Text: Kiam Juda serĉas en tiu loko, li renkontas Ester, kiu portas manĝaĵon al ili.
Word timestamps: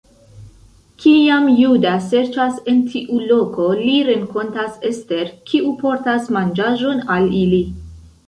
Kiam 1.01 1.43
Juda 1.63 1.91
serĉas 2.05 2.55
en 2.71 2.79
tiu 2.93 3.19
loko, 3.33 3.67
li 3.81 3.99
renkontas 4.09 4.79
Ester, 4.91 5.29
kiu 5.51 5.71
portas 5.83 6.33
manĝaĵon 6.39 7.05
al 7.17 7.29
ili. 7.43 7.61